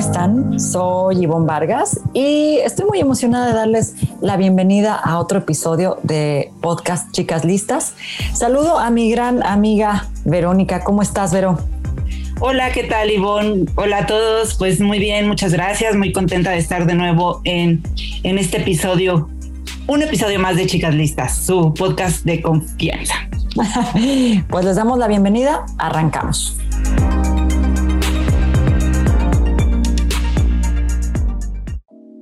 [0.00, 0.58] Están?
[0.58, 6.50] Soy Ivonne Vargas y estoy muy emocionada de darles la bienvenida a otro episodio de
[6.62, 7.92] Podcast Chicas Listas.
[8.32, 10.82] Saludo a mi gran amiga Verónica.
[10.84, 11.58] ¿Cómo estás, Vero?
[12.40, 13.66] Hola, ¿qué tal, Ivonne?
[13.74, 14.54] Hola a todos.
[14.54, 15.94] Pues muy bien, muchas gracias.
[15.94, 17.82] Muy contenta de estar de nuevo en,
[18.22, 19.28] en este episodio,
[19.86, 23.16] un episodio más de Chicas Listas, su podcast de confianza.
[24.48, 25.66] pues les damos la bienvenida.
[25.76, 26.56] Arrancamos.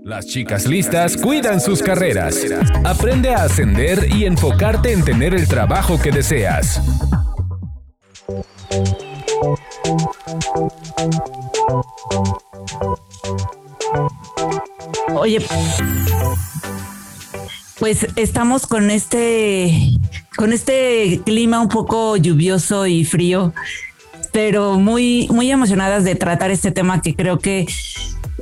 [0.08, 2.40] Las chicas listas cuidan sus carreras.
[2.82, 6.80] Aprende a ascender y enfocarte en tener el trabajo que deseas.
[15.14, 15.42] Oye,
[17.78, 19.90] pues estamos con este
[20.38, 23.52] con este clima un poco lluvioso y frío,
[24.32, 27.66] pero muy muy emocionadas de tratar este tema que creo que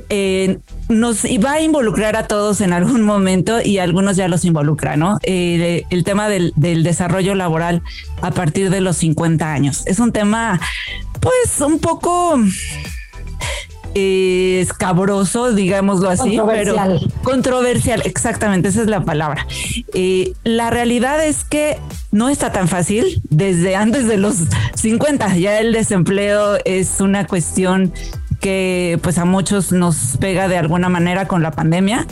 [0.07, 4.95] eh, nos va a involucrar a todos en algún momento y algunos ya los involucra,
[4.95, 5.19] ¿no?
[5.23, 7.81] Eh, el tema del, desarrollo laboral
[8.21, 9.83] a partir de los 50 años.
[9.85, 10.59] Es un tema,
[11.19, 12.39] pues, un poco
[13.95, 16.99] eh, escabroso, digámoslo así, controversial.
[16.99, 19.45] pero controversial, exactamente, esa es la palabra.
[20.43, 21.77] la realidad es que
[22.11, 24.35] no está tan fácil desde antes de los
[24.75, 27.91] 50, ya el desempleo es una cuestión
[28.39, 32.05] que pues a muchos nos pega de alguna manera con la pandemia,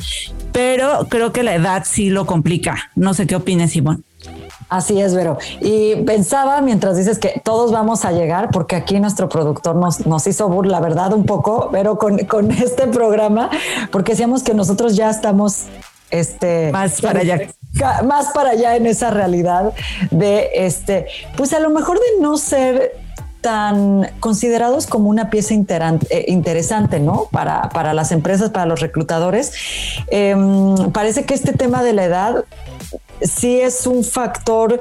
[0.51, 2.91] pero creo que la edad sí lo complica.
[2.95, 4.03] No sé qué opines, Simón.
[4.69, 5.37] Así es, Vero.
[5.61, 10.25] Y pensaba mientras dices que todos vamos a llegar, porque aquí nuestro productor nos, nos
[10.25, 13.49] hizo burla, verdad, un poco, pero con, con este programa,
[13.91, 15.65] porque decíamos que nosotros ya estamos
[16.11, 17.47] este más para allá
[18.05, 19.73] más para allá en esa realidad
[20.11, 23.04] de este pues a lo mejor de no ser
[23.45, 27.27] tan considerados como una pieza eh, interesante, ¿no?
[27.31, 29.53] Para, para, las empresas, para los reclutadores.
[30.07, 32.45] Em, parece que este tema de la edad
[33.21, 34.79] sí es un factor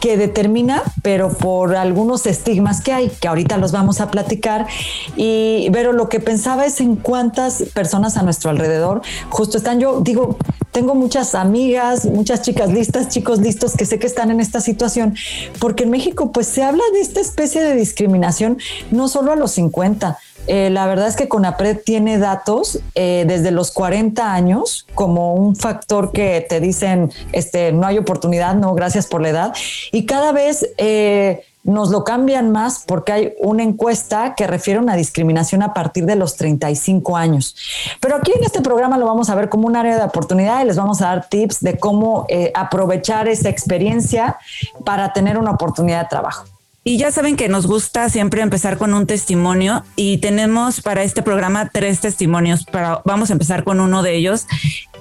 [0.00, 4.66] que determina, pero por algunos estigmas que hay, que ahorita los vamos a platicar.
[5.14, 9.80] Y, pero lo que pensaba es en cuántas personas a nuestro alrededor justo están.
[9.80, 10.38] Yo digo,
[10.78, 15.16] tengo muchas amigas, muchas chicas listas, chicos listos que sé que están en esta situación,
[15.58, 18.58] porque en México pues se habla de esta especie de discriminación
[18.92, 23.50] no solo a los 50, eh, la verdad es que CONAPRED tiene datos eh, desde
[23.50, 29.06] los 40 años como un factor que te dicen, este, no hay oportunidad, no, gracias
[29.06, 29.54] por la edad.
[29.90, 34.82] Y cada vez eh, nos lo cambian más porque hay una encuesta que refiere a
[34.82, 37.54] una discriminación a partir de los 35 años.
[38.00, 40.66] Pero aquí en este programa lo vamos a ver como un área de oportunidad y
[40.66, 44.38] les vamos a dar tips de cómo aprovechar esa experiencia
[44.84, 46.44] para tener una oportunidad de trabajo.
[46.84, 51.22] Y ya saben que nos gusta siempre empezar con un testimonio y tenemos para este
[51.22, 54.46] programa tres testimonios, pero vamos a empezar con uno de ellos,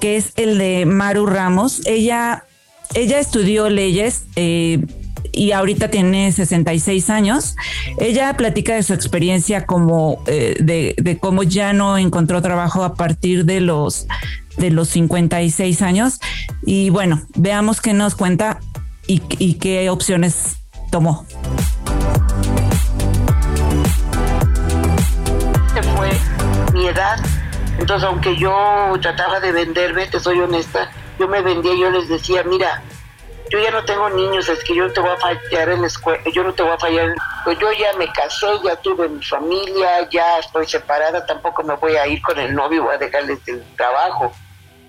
[0.01, 1.81] que es el de Maru Ramos.
[1.85, 2.44] Ella,
[2.94, 4.23] ella estudió leyes.
[4.35, 4.85] Eh,
[5.37, 7.55] y ahorita tiene 66 años.
[7.99, 13.45] Ella platica de su experiencia como eh, de, cómo ya no encontró trabajo a partir
[13.45, 14.07] de los
[14.57, 16.19] de los 56 años.
[16.65, 18.59] Y bueno, veamos qué nos cuenta
[19.05, 20.57] y, y qué opciones
[20.89, 21.25] tomó.
[25.95, 26.09] fue
[26.73, 27.19] mi edad.
[27.77, 32.43] Entonces, aunque yo trataba de venderme, te soy honesta, yo me vendía yo les decía,
[32.43, 32.81] mira,
[33.50, 35.88] yo ya no tengo niños, es que yo no te voy a fallar en la
[35.88, 37.16] escuela, yo no te voy a fallar.
[37.44, 41.96] Pues yo ya me casé, ya tuve mi familia, ya estoy separada, tampoco me voy
[41.96, 44.34] a ir con el novio, voy a dejarles el trabajo.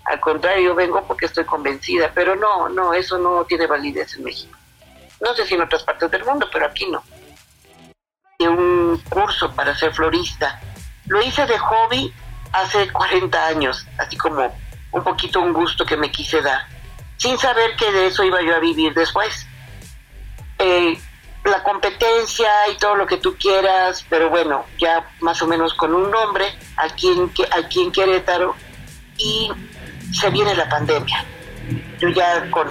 [0.05, 4.25] Al contrario, yo vengo porque estoy convencida, pero no, no, eso no tiene validez en
[4.25, 4.57] México.
[5.21, 7.03] No sé si en otras partes del mundo, pero aquí no.
[8.41, 10.61] Un curso para ser florista.
[11.07, 12.13] Lo hice de hobby
[12.53, 14.55] hace 40 años, así como
[14.93, 16.67] un poquito un gusto que me quise dar,
[17.19, 19.47] sin saber que de eso iba yo a vivir después.
[20.59, 20.99] Eh,
[21.45, 25.95] la competencia y todo lo que tú quieras, pero bueno, ya más o menos con
[25.95, 28.55] un nombre aquí en, aquí en Querétaro
[29.17, 29.51] y
[30.13, 31.25] se viene la pandemia.
[31.99, 32.69] Yo ya con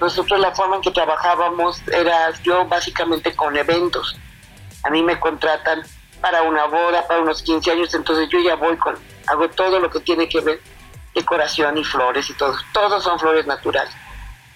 [0.00, 4.18] nosotros la forma en que trabajábamos era yo básicamente con eventos.
[4.82, 5.82] a mí me contratan
[6.20, 8.96] para una boda, para unos 15 años, entonces yo ya voy con,
[9.26, 10.60] hago todo lo que tiene que ver
[11.16, 13.92] decoración y flores y todo, todos son flores naturales.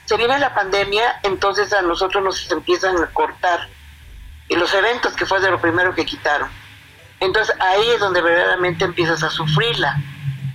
[0.04, 3.66] Se viene la pandemia, entonces a nosotros nos empiezan a cortar
[4.48, 6.50] y los eventos, que fue de lo primero que quitaron.
[7.18, 9.96] Entonces ahí es donde verdaderamente empiezas a sufrirla,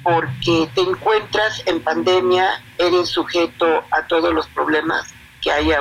[0.03, 5.11] porque te encuentras en pandemia, eres sujeto a todos los problemas
[5.41, 5.71] que hay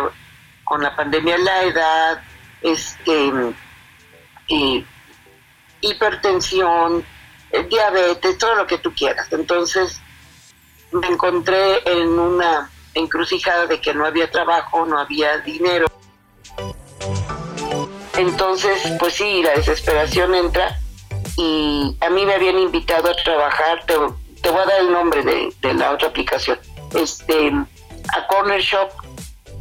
[0.62, 2.22] con la pandemia, la edad,
[2.62, 3.32] este,
[5.80, 7.04] hipertensión,
[7.68, 9.30] diabetes, todo lo que tú quieras.
[9.32, 10.00] Entonces
[10.94, 15.86] me encontré en una encrucijada de que no había trabajo, no había dinero.
[18.16, 20.78] Entonces, pues sí, la desesperación entra
[21.36, 25.52] y a mí me habían invitado a trabajar, te, voy a dar el nombre de,
[25.60, 26.58] de, la otra aplicación,
[26.94, 27.52] este,
[28.16, 28.90] a Corner Shop.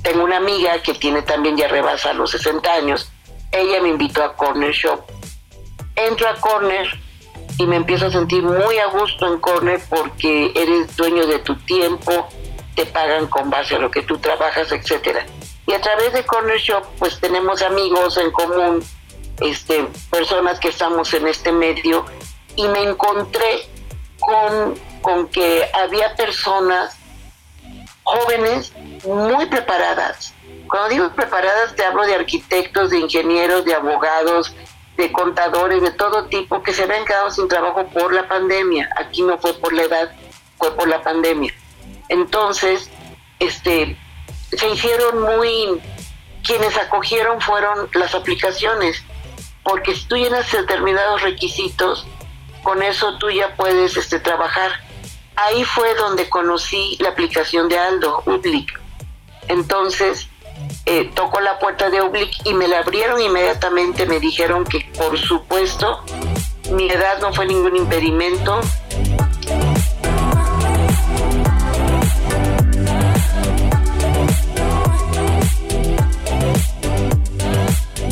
[0.04, 3.12] Tengo una amiga que tiene también ya rebasa los 60 años.
[3.52, 5.02] Ella me invitó a Corner Shop.
[5.96, 6.88] Entro a Corner
[7.58, 11.56] y me empiezo a sentir muy a gusto en Corner porque eres dueño de tu
[11.58, 12.28] tiempo,
[12.76, 15.26] te pagan con base a lo que tú trabajas, etcétera.
[15.68, 18.84] Y a través de Corner Shop, pues tenemos amigos en común,
[19.40, 22.06] este, personas que estamos en este medio,
[22.56, 23.68] y me encontré
[24.20, 26.98] con, con que había personas
[28.04, 28.74] jóvenes
[29.06, 30.34] muy preparadas.
[30.68, 34.54] Cuando digo preparadas, te hablo de arquitectos, de ingenieros, de abogados,
[34.98, 38.90] de contadores, de todo tipo, que se habían quedado sin trabajo por la pandemia.
[38.98, 40.12] Aquí no fue por la edad,
[40.58, 41.54] fue por la pandemia.
[42.10, 42.90] Entonces,
[43.40, 43.98] este,
[44.52, 45.82] se hicieron muy,
[46.44, 49.04] quienes acogieron fueron las aplicaciones,
[49.64, 52.06] porque si tú llenas determinados requisitos,
[52.62, 54.72] con eso tú ya puedes este, trabajar.
[55.36, 58.80] Ahí fue donde conocí la aplicación de Aldo, Ublic.
[59.48, 60.30] Entonces,
[60.86, 65.18] eh, tocó la puerta de Ublic y me la abrieron inmediatamente, me dijeron que por
[65.18, 66.04] supuesto
[66.72, 68.60] mi edad no fue ningún impedimento,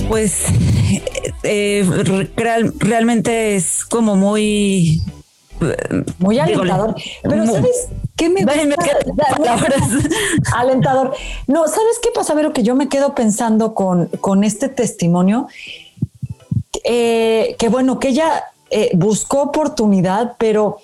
[0.07, 0.45] pues
[1.43, 1.85] eh,
[2.77, 5.01] realmente es como muy
[6.19, 6.95] muy alentador.
[7.23, 8.61] Pero ¿sabes qué me gusta?
[10.55, 11.13] alentador.
[11.47, 12.53] No, ¿sabes qué pasa, Vero?
[12.53, 15.47] Que yo me quedo pensando con, con este testimonio,
[16.83, 20.79] eh, que bueno, que ella eh, buscó oportunidad, pero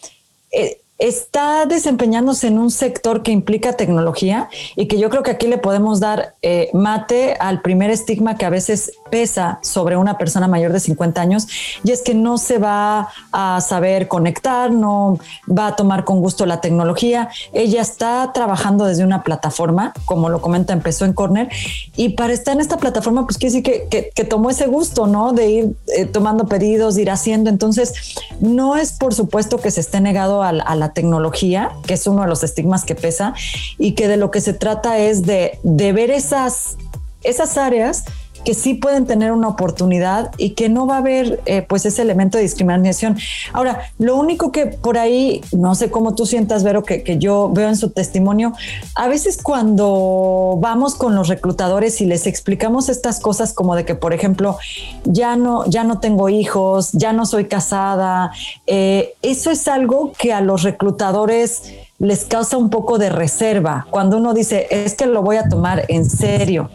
[0.98, 5.58] está desempeñándose en un sector que implica tecnología y que yo creo que aquí le
[5.58, 10.74] podemos dar eh, mate al primer estigma que a veces pesa sobre una persona mayor
[10.74, 11.48] de 50 años
[11.84, 15.20] y es que no se va a saber conectar, no
[15.50, 17.30] va a tomar con gusto la tecnología.
[17.54, 21.50] Ella está trabajando desde una plataforma, como lo comenta, empezó en Corner
[21.96, 25.32] y para estar en esta plataforma, pues quiere decir que, que, tomó ese gusto, ¿no?
[25.32, 27.50] De ir eh, tomando pedidos, ir haciendo.
[27.50, 32.06] Entonces, no es por supuesto que se esté negado a, a la tecnología, que es
[32.08, 33.34] uno de los estigmas que pesa,
[33.78, 36.78] y que de lo que se trata es de, de ver esas,
[37.24, 38.06] esas áreas
[38.48, 42.02] que sí pueden tener una oportunidad y que no va a haber eh, pues ese
[42.02, 43.18] elemento de discriminación.
[43.52, 47.52] Ahora, lo único que por ahí, no sé cómo tú sientas, Vero, que, que yo
[47.54, 48.54] veo en su testimonio,
[48.96, 53.96] a veces cuando vamos con los reclutadores y les explicamos estas cosas como de que,
[53.96, 54.58] por ejemplo,
[55.04, 58.32] ya no, ya no tengo hijos, ya no soy casada,
[58.66, 61.64] eh, eso es algo que a los reclutadores
[62.00, 63.88] les causa un poco de reserva.
[63.90, 66.70] Cuando uno dice, es que lo voy a tomar en serio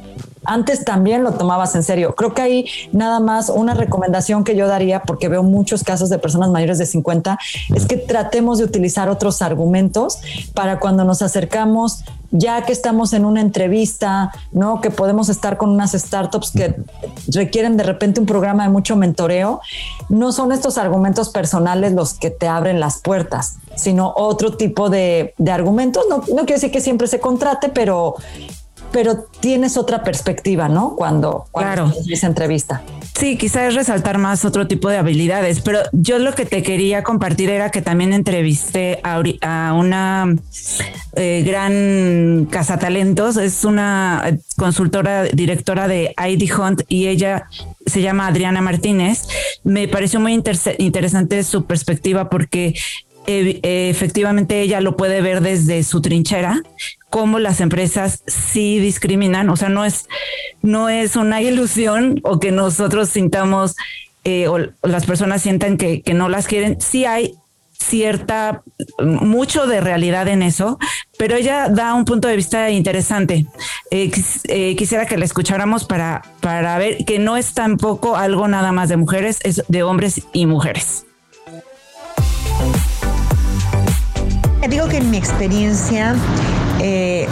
[0.45, 2.15] antes también lo tomabas en serio.
[2.15, 6.19] Creo que hay nada más una recomendación que yo daría, porque veo muchos casos de
[6.19, 7.39] personas mayores de 50,
[7.75, 10.19] es que tratemos de utilizar otros argumentos
[10.55, 14.81] para cuando nos acercamos, ya que estamos en una entrevista, ¿no?
[14.81, 16.77] Que podemos estar con unas startups que
[17.29, 19.61] requieren de repente un programa de mucho mentoreo.
[20.09, 25.35] No son estos argumentos personales los que te abren las puertas, sino otro tipo de,
[25.53, 26.05] argumentos.
[26.09, 28.17] No, no quiere decir que siempre se contrate, pero
[28.93, 30.95] pero tienes otra perspectiva, ¿no?
[30.97, 31.93] Cuando, cuando claro.
[32.09, 32.83] esa entrevista.
[33.19, 37.51] Sí, quizás resaltar más otro tipo de habilidades, pero yo lo que te quería compartir
[37.51, 40.35] era que también entrevisté a, una
[41.15, 47.49] eh, gran cazatalentos, es una consultora, directora de ID Hunt y ella
[47.87, 49.29] se llama Adriana Martínez.
[49.63, 52.75] Me pareció muy interesante su perspectiva porque
[53.27, 56.63] efectivamente ella lo puede ver desde su trinchera,
[57.11, 60.09] cómo las empresas sí discriminan, o sea, no es,
[60.63, 63.77] no es una ilusión o que nosotros sintamos
[64.25, 67.35] eh, o las personas sientan que, que, no las quieren, sí hay
[67.73, 68.63] cierta,
[69.03, 70.79] mucho de realidad en eso,
[71.19, 73.47] pero ella da un punto de vista interesante.
[73.91, 74.11] Eh,
[74.45, 78.89] eh, quisiera que la escucháramos para, para ver que no es tampoco algo nada más
[78.89, 81.05] de mujeres, es de hombres y mujeres.
[84.69, 86.15] Digo que en mi experiencia
[86.81, 87.27] eh,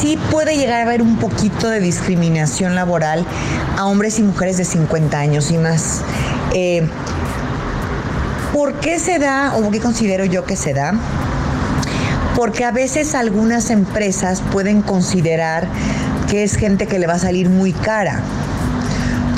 [0.00, 3.24] sí puede llegar a haber un poquito de discriminación laboral
[3.76, 6.02] a hombres y mujeres de 50 años y más.
[6.52, 6.86] Eh,
[8.52, 10.92] ¿Por qué se da o por qué considero yo que se da?
[12.36, 15.66] Porque a veces algunas empresas pueden considerar
[16.28, 18.20] que es gente que le va a salir muy cara.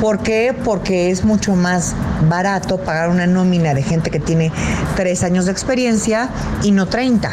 [0.00, 0.57] ¿Por qué?
[0.64, 1.95] Porque es mucho más
[2.28, 4.50] barato pagar una nómina de gente que tiene
[4.97, 6.30] tres años de experiencia
[6.62, 7.30] y no 30.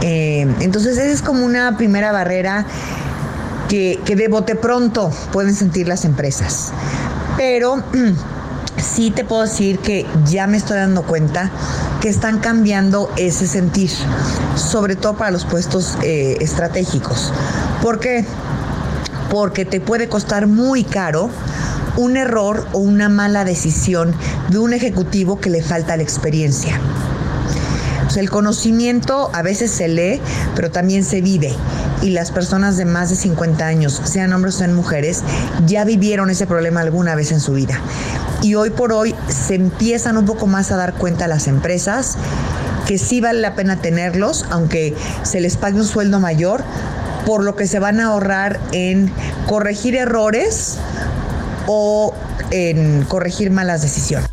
[0.00, 2.66] Eh, entonces esa es como una primera barrera
[3.68, 6.72] que, que de bote pronto pueden sentir las empresas.
[7.36, 7.82] Pero
[8.76, 11.50] sí te puedo decir que ya me estoy dando cuenta
[12.00, 13.90] que están cambiando ese sentir,
[14.56, 17.32] sobre todo para los puestos eh, estratégicos.
[17.80, 18.24] ¿Por qué?
[19.34, 21.28] Porque te puede costar muy caro
[21.96, 24.14] un error o una mala decisión
[24.48, 26.80] de un ejecutivo que le falta la experiencia.
[28.16, 30.20] el conocimiento a veces se lee,
[30.54, 31.52] pero también se vive.
[32.00, 35.24] Y las personas de más de 50 años, sean hombres o sean mujeres,
[35.66, 37.80] ya vivieron ese problema alguna vez en su vida.
[38.40, 42.18] Y hoy por hoy se empiezan un poco más a dar cuenta las empresas
[42.86, 46.62] que sí vale la pena tenerlos, aunque se les pague un sueldo mayor,
[47.26, 49.10] por lo que se van a ahorrar en
[49.46, 50.78] corregir errores
[51.66, 52.14] o
[52.50, 54.28] en corregir malas decisiones.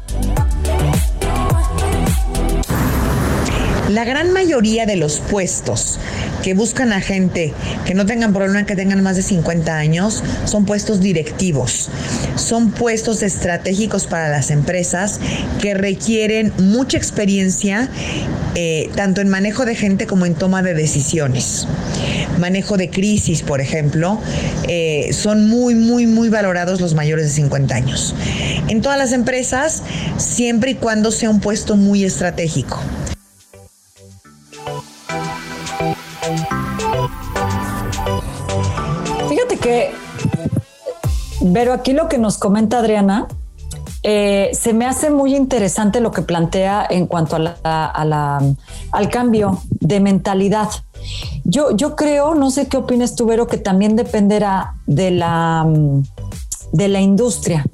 [3.90, 6.00] La gran mayoría de los puestos
[6.42, 7.54] que buscan a gente
[7.86, 11.90] que no tengan problema, que tengan más de 50 años, son puestos directivos.
[12.36, 15.20] Son puestos estratégicos para las empresas
[15.62, 17.90] que requieren mucha experiencia,
[18.55, 21.67] eh, tanto en manejo de gente como en toma de decisiones.
[22.39, 24.20] Manejo de crisis, por ejemplo,
[24.67, 28.15] eh, son muy, muy, muy valorados los mayores de 50 años.
[28.67, 29.84] En todas las empresas,
[30.17, 32.79] siempre y cuando sea un puesto muy estratégico.
[41.53, 43.27] Pero aquí lo que nos comenta Adriana,
[44.03, 50.70] eh, se me hace muy interesante lo que plantea en cuanto al cambio de mentalidad.
[51.43, 55.67] Yo, yo creo, no sé qué opinas tú, Vero, que también dependerá de la,
[56.72, 57.65] de la industria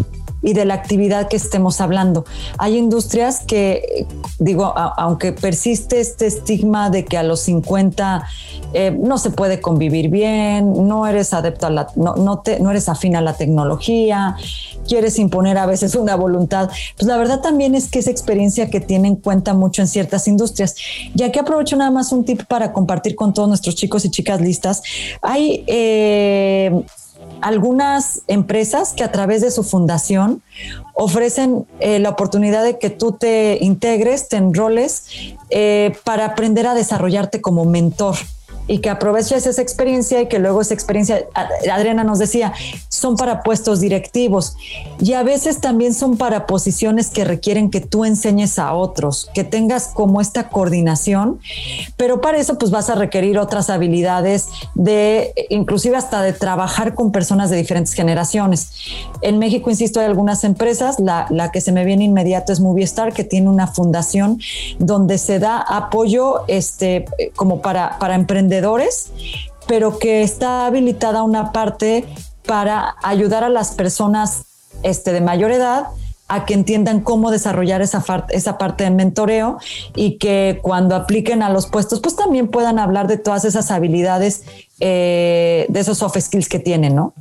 [0.48, 2.24] y de la actividad que estemos hablando.
[2.58, 4.08] Hay industrias que,
[4.40, 8.26] digo, aunque persiste este estigma de que a los 50
[8.72, 12.72] eh, no se puede convivir bien, no eres adepto a la, no, no, te, no
[12.72, 14.38] eres afín a la tecnología,
[14.88, 18.80] quieres imponer a veces una voluntad, pues la verdad también es que esa experiencia que
[18.80, 20.76] tienen cuenta mucho en ciertas industrias.
[21.14, 24.40] Ya que aprovecho nada más un tip para compartir con todos nuestros chicos y chicas
[24.40, 24.82] listas,
[25.22, 25.66] hay...
[25.68, 26.86] Eh,
[27.42, 30.42] algunas empresas que a través de su fundación
[30.94, 35.06] ofrecen eh, la oportunidad de que tú te integres, te enroles
[35.50, 38.16] eh, para aprender a desarrollarte como mentor
[38.68, 41.26] y que aproveches esa experiencia y que luego esa experiencia,
[41.72, 42.54] Adriana nos decía,
[42.98, 44.56] son para puestos directivos
[45.00, 49.44] y a veces también son para posiciones que requieren que tú enseñes a otros, que
[49.44, 51.40] tengas como esta coordinación,
[51.96, 57.12] pero para eso pues vas a requerir otras habilidades de, inclusive hasta de trabajar con
[57.12, 58.70] personas de diferentes generaciones.
[59.22, 63.14] En México, insisto, hay algunas empresas, la, la que se me viene inmediato es Movistar,
[63.14, 64.40] que tiene una fundación
[64.80, 69.12] donde se da apoyo este, como para, para emprendedores
[69.68, 72.06] pero que está habilitada una parte
[72.48, 74.46] para ayudar a las personas
[74.84, 75.88] este, de mayor edad
[76.28, 79.60] a que entiendan cómo desarrollar esa, esa parte de mentoreo
[79.96, 84.44] y que cuando apliquen a los puestos, pues también puedan hablar de todas esas habilidades,
[84.80, 87.14] eh, de esos soft skills que tienen, ¿no?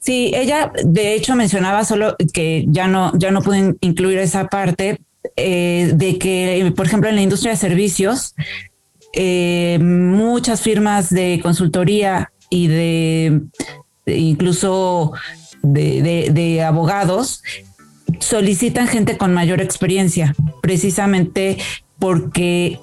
[0.00, 4.98] Sí, ella de hecho mencionaba solo que ya no, ya no pueden incluir esa parte
[5.36, 8.34] eh, de que, por ejemplo, en la industria de servicios,
[9.12, 13.40] eh, muchas firmas de consultoría y de
[14.16, 15.12] incluso
[15.62, 17.42] de, abogados,
[18.20, 21.58] solicitan gente con mayor experiencia, precisamente
[21.98, 22.78] porque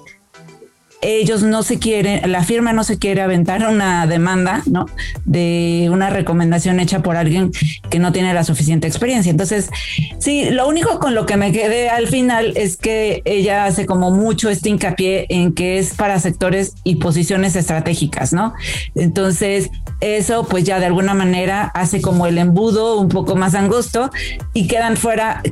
[1.02, 4.86] ellos no se quieren, la firma no se quiere aventar una demanda, ¿no?
[5.24, 7.52] De una recomendación hecha por alguien
[7.90, 9.30] que no tiene la suficiente experiencia.
[9.30, 9.70] Entonces,
[10.18, 14.10] sí, lo único con lo que me quedé al final es que ella hace como
[14.10, 18.54] mucho este hincapié en que es para sectores y posiciones estratégicas, ¿no?
[18.94, 24.10] Entonces, eso pues ya de alguna manera hace como el embudo un poco más angosto
[24.52, 25.42] y quedan fuera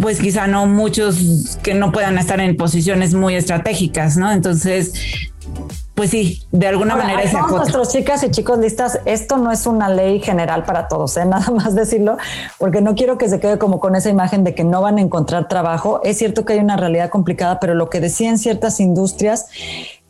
[0.00, 4.30] pues quizá no muchos que no puedan estar en posiciones muy estratégicas, ¿no?
[4.30, 4.92] Entonces,
[5.94, 9.90] pues sí, de alguna manera es nuestros chicas y chicos listas, esto no es una
[9.90, 11.24] ley general para todos, ¿eh?
[11.26, 12.16] nada más decirlo,
[12.58, 15.02] porque no quiero que se quede como con esa imagen de que no van a
[15.02, 16.00] encontrar trabajo.
[16.02, 19.46] Es cierto que hay una realidad complicada, pero lo que decía en ciertas industrias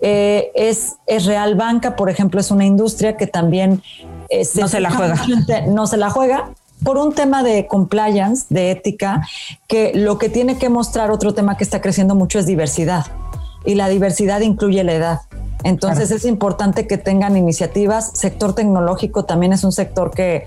[0.01, 1.55] eh, es, es real.
[1.55, 3.83] Banca, por ejemplo, es una industria que también
[4.29, 5.17] eh, no se la juega.
[5.69, 6.51] No se la juega
[6.83, 9.27] por un tema de compliance, de ética,
[9.67, 13.07] que lo que tiene que mostrar otro tema que está creciendo mucho es diversidad.
[13.65, 15.21] Y la diversidad incluye la edad.
[15.63, 18.13] Entonces es importante que tengan iniciativas.
[18.15, 20.47] Sector tecnológico también es un sector que,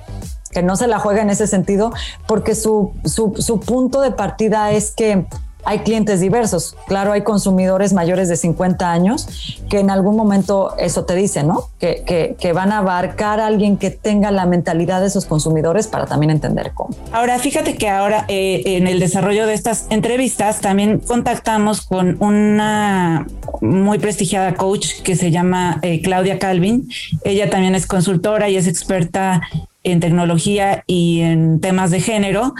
[0.49, 1.93] que no se la juega en ese sentido,
[2.25, 5.25] porque su, su, su punto de partida es que
[5.65, 6.75] hay clientes diversos.
[6.87, 11.69] Claro, hay consumidores mayores de 50 años que en algún momento eso te dice, ¿no?
[11.79, 16.05] Que, que, van a abarcar a alguien que tenga la mentalidad de esos consumidores para
[16.05, 16.95] también entender cómo.
[17.11, 23.25] Ahora, fíjate que ahora eh, en el desarrollo de estas entrevistas también contactamos con una
[23.61, 26.87] muy prestigiada coach que se llama eh, Claudia Calvin.
[27.23, 29.41] Ella también es consultora y es experta
[29.83, 32.53] en tecnología y en temas de género.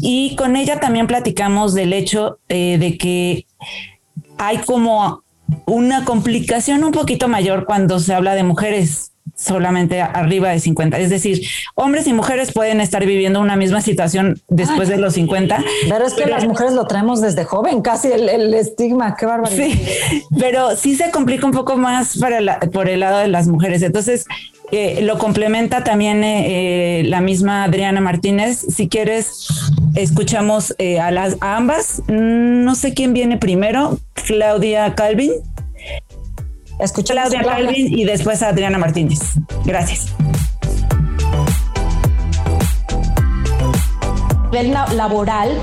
[0.00, 3.46] Y con ella también platicamos del hecho eh, de que
[4.38, 5.22] hay como
[5.66, 10.98] una complicación un poquito mayor cuando se habla de mujeres solamente arriba de 50.
[10.98, 15.62] Es decir, hombres y mujeres pueden estar viviendo una misma situación después de los 50.
[15.88, 19.64] Pero es que las mujeres lo traemos desde joven, casi el, estigma, qué barbaridad.
[19.64, 23.82] Sí, pero sí se complica un poco más para por el lado de las mujeres.
[23.82, 24.26] Entonces,
[25.02, 28.58] lo complementa también eh, eh, la misma Adriana Martínez.
[28.68, 29.48] Si quieres,
[29.94, 32.02] escuchamos eh, a las ambas.
[32.08, 35.32] No sé quién viene primero, Claudia Calvin.
[36.78, 39.20] Escuchamos Claudia Calvin y después a Adriana Martínez.
[39.64, 40.14] Gracias.
[44.92, 45.58] laboral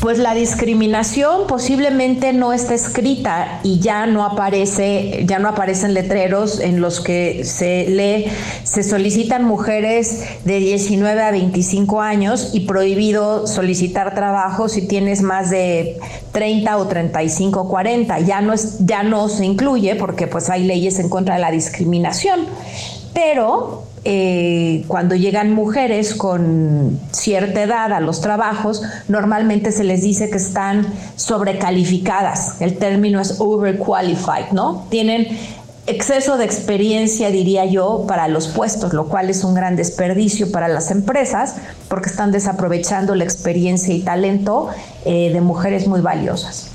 [0.00, 6.58] pues la discriminación posiblemente no está escrita y ya no aparece, ya no aparecen letreros
[6.58, 8.26] en los que se lee,
[8.64, 15.50] se solicitan mujeres de 19 a 25 años y prohibido solicitar trabajo si tienes más
[15.50, 15.98] de
[16.32, 18.20] 30 o 35 o 40.
[18.20, 21.50] Ya no es, ya no se incluye porque pues hay leyes en contra de la
[21.50, 22.46] discriminación.
[23.12, 30.30] Pero eh, cuando llegan mujeres con cierta edad a los trabajos, normalmente se les dice
[30.30, 30.86] que están
[31.16, 32.60] sobrecalificadas.
[32.60, 34.86] El término es overqualified, ¿no?
[34.88, 35.26] Tienen
[35.86, 40.68] exceso de experiencia, diría yo, para los puestos, lo cual es un gran desperdicio para
[40.68, 41.56] las empresas
[41.88, 44.68] porque están desaprovechando la experiencia y talento
[45.04, 46.69] eh, de mujeres muy valiosas.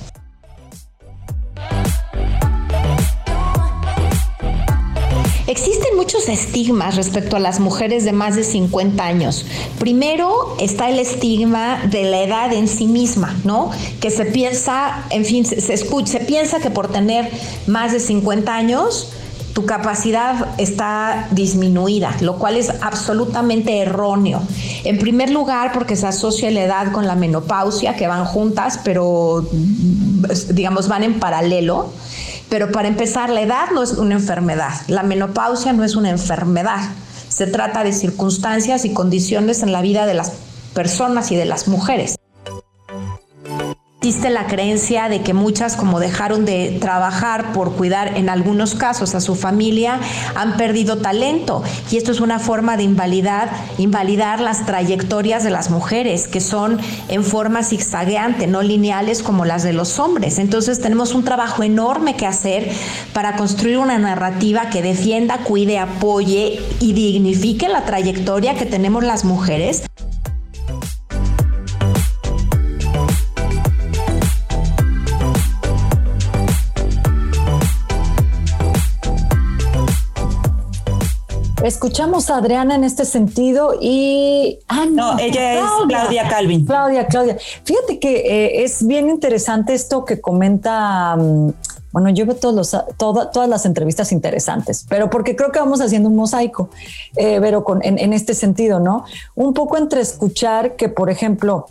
[5.48, 9.46] Existen muchos estigmas respecto a las mujeres de más de 50 años.
[9.78, 13.70] Primero está el estigma de la edad en sí misma, ¿no?
[14.00, 17.30] Que se piensa, en fin, se, escucha, se piensa que por tener
[17.68, 19.10] más de 50 años
[19.54, 24.42] tu capacidad está disminuida, lo cual es absolutamente erróneo.
[24.84, 29.48] En primer lugar, porque se asocia la edad con la menopausia, que van juntas, pero
[30.50, 31.94] digamos van en paralelo.
[32.56, 36.80] Pero para empezar, la edad no es una enfermedad, la menopausia no es una enfermedad.
[37.28, 40.32] Se trata de circunstancias y condiciones en la vida de las
[40.74, 42.15] personas y de las mujeres
[44.06, 49.16] existe la creencia de que muchas como dejaron de trabajar por cuidar en algunos casos
[49.16, 50.00] a su familia
[50.36, 55.72] han perdido talento y esto es una forma de invalidar invalidar las trayectorias de las
[55.72, 60.38] mujeres que son en forma zigzagueante, no lineales como las de los hombres.
[60.38, 62.70] Entonces tenemos un trabajo enorme que hacer
[63.12, 69.26] para construir una narrativa que defienda, cuide, apoye y dignifique la trayectoria que tenemos las
[69.26, 69.82] mujeres.
[81.66, 84.60] Escuchamos a Adriana en este sentido y...
[84.68, 86.64] Ah, no, ella es Claudia Calvin.
[86.64, 87.38] Claudia, Claudia.
[87.64, 91.16] Fíjate que eh, es bien interesante esto que comenta...
[91.16, 91.54] Mm,
[91.92, 96.08] bueno, yo veo todos los, todas las entrevistas interesantes, pero porque creo que vamos haciendo
[96.10, 96.70] un mosaico,
[97.16, 99.06] eh, pero con, en, este sentido, ¿no?
[99.34, 101.68] Un poco entre escuchar que, por ejemplo,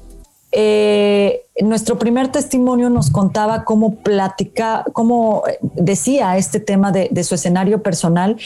[0.52, 7.82] eh, nuestro primer testimonio nos contaba cómo platica, cómo decía este tema de, su escenario
[7.82, 8.36] personal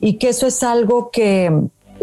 [0.00, 1.50] y que eso es algo que,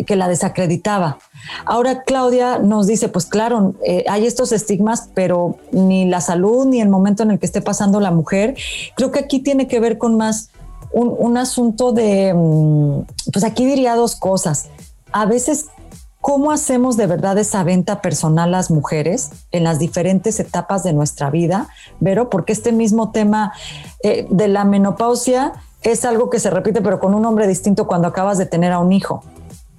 [0.07, 1.19] la desacreditaba.
[1.63, 6.81] Ahora Claudia nos dice, pues claro, eh, hay estos estigmas, pero ni la salud ni
[6.81, 8.55] el momento en el que esté pasando la mujer,
[8.95, 10.49] creo que aquí tiene que ver con más
[10.91, 14.69] un, un asunto de, mm, pues aquí diría dos cosas.
[15.11, 15.67] A veces
[16.21, 21.31] ¿Cómo hacemos de verdad esa venta personal las mujeres en las diferentes etapas de nuestra
[21.31, 21.67] vida?
[21.99, 23.53] Vero, porque este mismo tema
[24.03, 28.07] eh, de la menopausia es algo que se repite, pero con un nombre distinto cuando
[28.07, 29.23] acabas de tener a un hijo.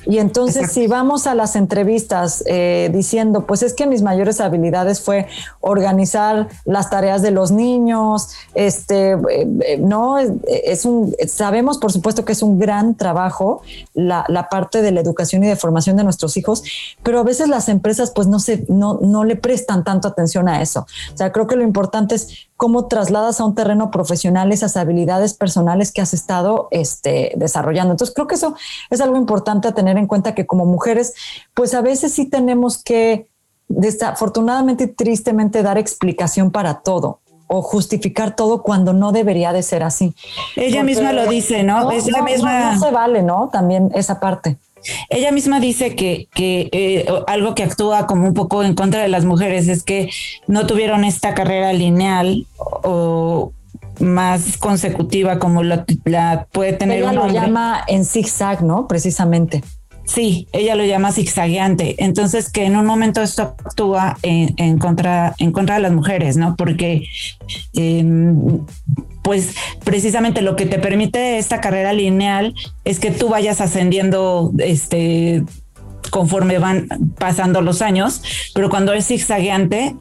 [0.07, 5.01] Y entonces si vamos a las entrevistas eh, diciendo, pues es que mis mayores habilidades
[5.01, 5.27] fue
[5.61, 12.25] organizar las tareas de los niños, este, eh, eh, no, es un, sabemos por supuesto
[12.25, 13.63] que es un gran trabajo
[13.95, 16.63] la, la, parte de la educación y de formación de nuestros hijos,
[17.03, 20.63] pero a veces las empresas pues no, se, no, no le prestan tanto atención a
[20.63, 20.87] eso.
[21.13, 25.35] O sea, creo que lo importante es cómo trasladas a un terreno profesional esas habilidades
[25.35, 27.91] personales que has estado este, desarrollando.
[27.91, 28.55] Entonces, creo que eso
[28.89, 31.13] es algo importante a tener en cuenta que como mujeres,
[31.55, 33.27] pues a veces sí tenemos que,
[33.67, 39.83] desafortunadamente y tristemente, dar explicación para todo o justificar todo cuando no debería de ser
[39.83, 40.15] así.
[40.55, 41.81] Ella misma lo dice, ¿no?
[41.81, 42.75] no, misma...
[42.75, 43.51] no se vale, ¿no?
[43.53, 44.57] También esa parte.
[45.09, 49.25] Ella misma dice que, eh, algo que actúa como un poco en contra de las
[49.25, 50.11] mujeres es que
[50.47, 53.53] no tuvieron esta carrera lineal o
[54.01, 55.85] más consecutiva como la,
[56.51, 58.89] puede tener Ella lo llama en zigzag, ¿no?
[58.89, 59.63] Precisamente.
[60.05, 61.95] Sí, ella lo llama zigzagueante.
[62.05, 66.57] Entonces, que en un momento esto actúa en, contra, en contra de las mujeres, ¿no?
[66.57, 67.07] Porque,
[67.75, 68.59] em,
[69.23, 69.55] pues,
[69.85, 72.55] precisamente lo que te permite esta carrera lineal
[72.85, 75.45] es que tú vayas ascendiendo, este,
[76.11, 78.23] conforme van pasando los años,
[78.55, 79.97] pero cuando es zigzagueante,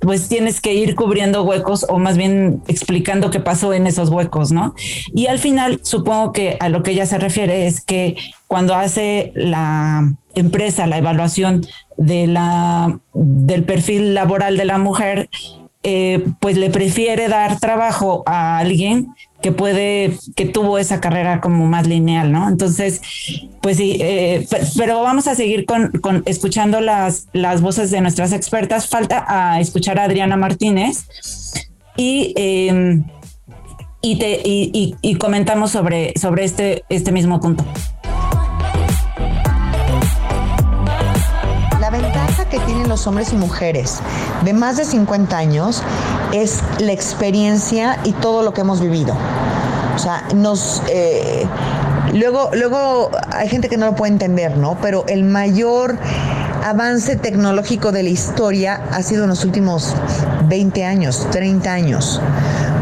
[0.00, 4.50] pues tienes que ir cubriendo huecos o más bien explicando qué pasó en esos huecos,
[4.50, 4.74] ¿no?
[5.14, 8.16] Y al final, supongo que a lo que ella se refiere es que
[8.48, 15.28] cuando hace la empresa la evaluación de la, del perfil laboral de la mujer,
[15.82, 21.66] eh, pues le prefiere dar trabajo a alguien que puede, que tuvo esa carrera como
[21.66, 22.48] más lineal, ¿no?
[22.48, 23.00] Entonces,
[23.60, 28.32] pues sí, eh, pero vamos a seguir con, con, escuchando las, las voces de nuestras
[28.32, 28.88] expertas.
[28.88, 31.04] Falta a escuchar a Adriana Martínez
[31.96, 33.04] y, em,
[34.02, 37.64] y, te, y, y, comentamos sobre, sobre este, este mismo punto.
[42.88, 44.00] Los hombres y mujeres
[44.44, 45.82] de más de 50 años
[46.32, 49.14] es la experiencia y todo lo que hemos vivido.
[49.94, 50.82] O sea, nos...
[50.88, 51.46] Eh,
[52.14, 54.78] luego, luego hay gente que no lo puede entender, ¿no?
[54.80, 55.96] Pero el mayor
[56.64, 59.94] avance tecnológico de la historia ha sido en los últimos
[60.48, 62.20] 20 años, 30 años.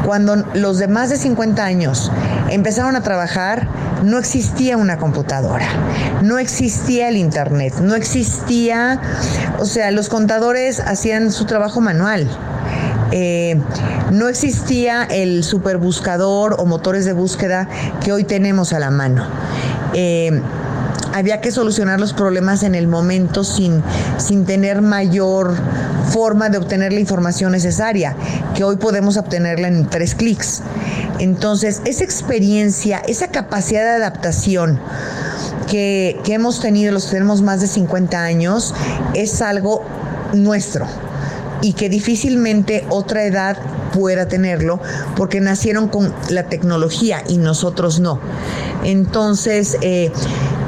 [0.05, 2.13] Cuando los de más de 50 años
[2.49, 3.69] empezaron a trabajar,
[4.05, 5.67] no existía una computadora,
[6.23, 9.01] no existía el Internet, no existía,
[9.59, 12.29] o sea, los contadores hacían su trabajo manual.
[13.13, 13.61] Eh,
[14.11, 17.69] no existía el superbuscador o motores de búsqueda
[18.05, 19.27] que hoy tenemos a la mano.
[19.95, 20.41] Eh,
[21.15, 23.83] había que solucionar los problemas en el momento sin,
[24.19, 25.55] sin tener mayor
[26.11, 28.15] forma de obtener la información necesaria,
[28.55, 30.63] que hoy podemos obtenerla en tres clics.
[31.19, 34.81] Entonces, esa experiencia, esa capacidad de adaptación
[35.69, 38.75] que, que hemos tenido, los tenemos más de 50 años,
[39.15, 39.85] es algo
[40.33, 40.87] nuestro
[41.63, 43.57] y que difícilmente otra edad
[43.93, 44.81] pueda tenerlo
[45.17, 48.21] porque nacieron con la tecnología y nosotros no.
[48.85, 50.13] Entonces, eh,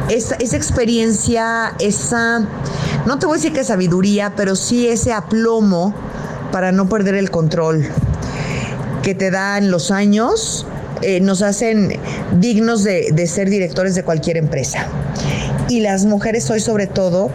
[0.08, 2.40] esa, experiencia, esa,
[3.06, 5.94] no te voy a decir que sabiduría, pero sí ese aplomo
[6.50, 7.86] para no perder el control
[9.08, 10.66] que te dan los años,
[11.00, 11.98] eh, nos hacen
[12.38, 14.86] dignos de, ser directores de cualquier empresa.
[15.70, 17.30] Y las mujeres hoy sobre todo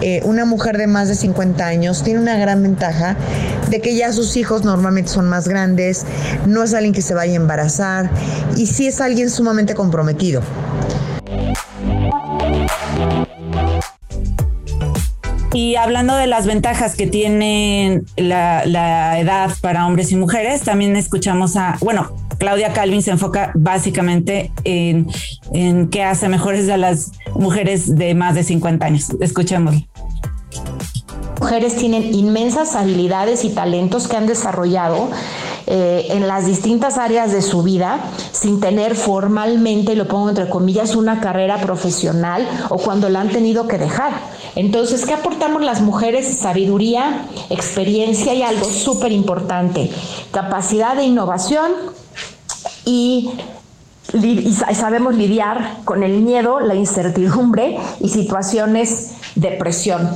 [0.00, 3.16] eh, una mujer de más de 50 años tiene una gran ventaja
[3.68, 6.04] de que ya sus hijos normalmente son más grandes,
[6.46, 8.08] no es alguien que se vaya a embarazar
[8.54, 10.40] y sí es alguien sumamente comprometido.
[15.58, 20.94] Y hablando de las ventajas que tiene la, la, edad para hombres y mujeres, también
[20.94, 25.08] escuchamos a, bueno, Claudia Calvin se enfoca básicamente en,
[25.52, 29.08] en qué hace mejores a las mujeres de más de 50 años.
[29.20, 29.80] Escuchémoslo
[31.40, 35.08] mujeres tienen inmensas habilidades y talentos que han desarrollado
[35.70, 38.00] eh, en las distintas áreas de su vida
[38.32, 43.68] sin tener formalmente, lo pongo entre comillas, una carrera profesional o cuando la han tenido
[43.68, 44.12] que dejar.
[44.54, 46.38] Entonces, ¿qué aportamos las mujeres?
[46.38, 49.90] Sabiduría, experiencia y algo súper importante,
[50.32, 51.70] capacidad de innovación
[52.86, 53.30] y
[54.14, 60.10] y sabemos lidiar con el miedo, la incertidumbre y situaciones de presión.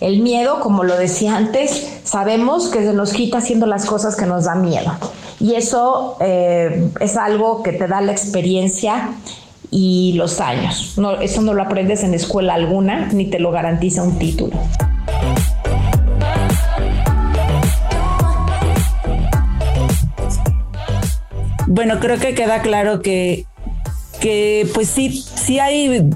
[0.00, 4.26] El miedo, como lo decía antes, sabemos que se nos quita haciendo las cosas que
[4.26, 4.92] nos da miedo.
[5.38, 9.10] Y eso eh, es algo que te da la experiencia
[9.70, 10.94] y los años.
[10.96, 14.56] No, eso no lo aprendes en escuela alguna, ni te lo garantiza un título.
[21.68, 23.44] Bueno, creo que queda claro que,
[24.20, 26.08] que pues sí, sí hay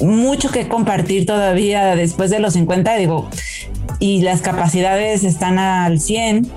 [0.00, 3.28] mucho que compartir todavía después de los 50, digo,
[3.98, 6.50] y las capacidades están al 100.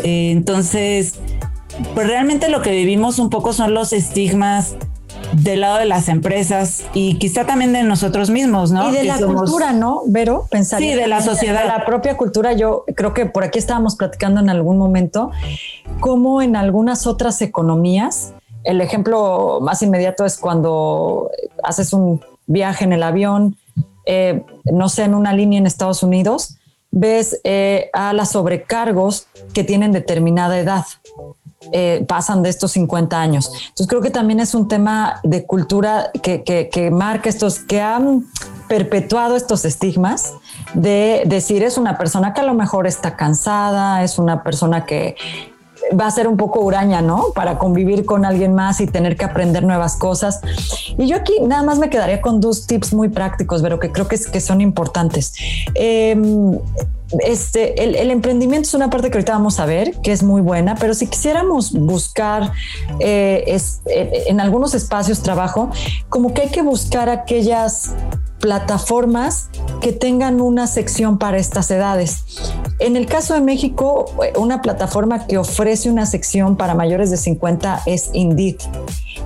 [0.00, 1.14] Eh, entonces,
[1.94, 4.76] pues realmente lo que vivimos un poco son los estigmas
[5.32, 8.90] del lado de las empresas y quizá también de nosotros mismos, ¿no?
[8.90, 10.46] Y de la cultura, ¿no, Vero?
[10.50, 11.62] Pensar sí, de la sociedad.
[11.62, 15.30] De la propia cultura, yo creo que por aquí estábamos platicando en algún momento,
[16.00, 18.34] cómo en algunas otras economías,
[18.64, 21.30] el ejemplo más inmediato es cuando
[21.62, 23.56] haces un viaje en el avión,
[24.06, 26.56] eh, no sé, en una línea en Estados Unidos,
[26.90, 30.84] ves eh, a las sobrecargos que tienen determinada edad.
[31.72, 33.52] Eh, pasan de estos 50 años.
[33.68, 38.24] Entonces creo que también es un tema de cultura que, que, marca estos, que han
[38.66, 40.32] perpetuado estos estigmas
[40.72, 45.16] de decir es una persona que a lo mejor está cansada, es una persona que
[45.98, 47.32] va a ser un poco huraña, ¿no?
[47.34, 50.40] Para convivir con alguien más y tener que aprender nuevas cosas.
[50.98, 54.08] Y yo aquí nada más me quedaría con dos tips muy prácticos, pero que creo
[54.08, 55.34] que, que son importantes.
[55.74, 56.58] Em,
[57.18, 60.76] este, el, emprendimiento es una parte que ahorita vamos a ver, que es muy buena,
[60.76, 62.52] pero si quisiéramos buscar
[63.00, 65.70] eh, eh, en algunos espacios trabajo,
[66.08, 67.94] como que hay que buscar aquellas
[68.38, 69.50] plataformas
[69.80, 72.24] que tengan una sección para estas edades.
[72.80, 77.82] En el caso de México, una plataforma que ofrece una sección para mayores de 50
[77.84, 78.56] es Indeed.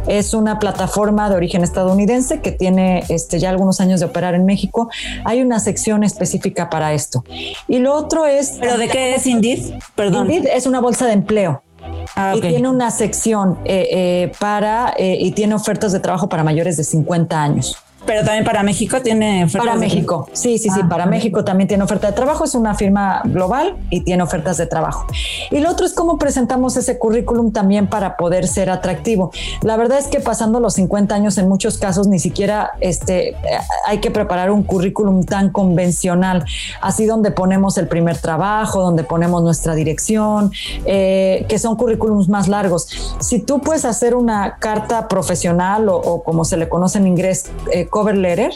[0.09, 4.45] Es una plataforma de origen estadounidense que tiene este, ya algunos años de operar en
[4.45, 4.90] México.
[5.25, 7.25] Hay una sección específica para esto.
[7.69, 8.57] Y lo otro es...
[8.61, 9.75] ¿Pero de qué es Indeed?
[9.95, 10.31] Perdón.
[10.31, 11.62] Indeed es una bolsa de empleo.
[12.17, 16.43] Ah, y tiene una sección eh, eh, para eh, y tiene ofertas de trabajo para
[16.43, 17.77] mayores de 50 años.
[18.07, 19.67] Pero también para México tiene ofertas.
[19.67, 22.45] Para México, sí, sí, sí, ah, para México también tiene oferta de trabajo.
[22.45, 25.07] Es una firma global y tiene ofertas de trabajo.
[25.51, 29.33] Y lo otro es cómo presentamos ese currículum también para poder ser atractivo.
[29.62, 33.37] La verdad es que pasando los 50 años, en muchos casos ni siquiera este,
[33.87, 36.45] hay que preparar un currículum tan convencional,
[36.81, 40.53] así donde ponemos el primer trabajo, donde ponemos nuestra dirección,
[40.85, 42.88] eh, que son currículums más largos.
[43.21, 47.87] Si tú puedes hacer una carta profesional o, como se le conoce en inglés, eh,
[47.94, 48.50] cover letter,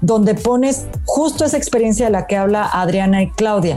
[0.00, 3.76] donde pones justo esa experiencia de la que habla Adriana y Claudia.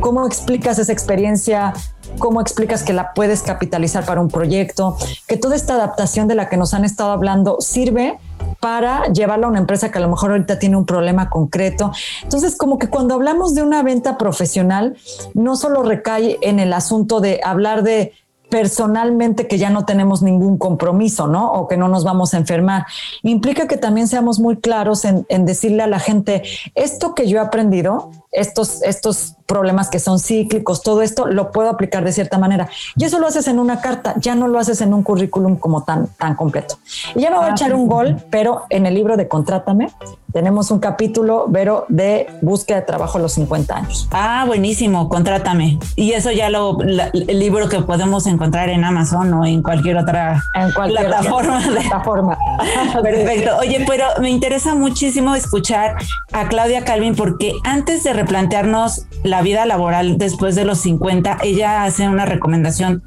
[0.00, 1.72] ¿Cómo explicas esa experiencia?
[2.18, 4.98] ¿Cómo explicas que la puedes capitalizar para un proyecto?
[5.26, 8.18] Que toda esta adaptación de la que nos han estado hablando sirve
[8.60, 11.92] para llevarla a una empresa que a lo mejor ahorita tiene un problema concreto.
[12.22, 14.98] Entonces, como que cuando hablamos de una venta profesional,
[15.32, 18.12] no solo recae en el asunto de hablar de
[18.50, 21.52] personalmente que ya no tenemos ningún compromiso, ¿no?
[21.52, 22.84] O que no nos vamos a enfermar.
[23.22, 26.42] Implica que también seamos muy claros en, en decirle a la gente,
[26.74, 31.70] esto que yo he aprendido, estos, estos problemas que son cíclicos, todo esto lo puedo
[31.70, 32.68] aplicar de cierta manera.
[32.96, 35.82] Y eso lo haces en una carta, ya no lo haces en un currículum como
[35.82, 36.78] tan, tan completo.
[37.16, 39.88] Y ya me voy a ah, echar un gol, pero en el libro de Contrátame
[40.32, 44.08] tenemos un capítulo, Vero, de búsqueda de trabajo a los 50 años.
[44.12, 45.80] Ah, buenísimo, Contrátame.
[45.96, 50.44] Y eso ya lo, el libro que podemos encontrar en Amazon o en cualquier otra
[50.54, 51.60] en cualquier plataforma.
[51.60, 52.38] plataforma.
[53.02, 53.56] Perfecto.
[53.58, 55.96] Oye, pero me interesa muchísimo escuchar
[56.32, 61.84] a Claudia Calvin porque antes de replantearnos la vida laboral después de los 50, ella
[61.84, 63.02] hace una recomendación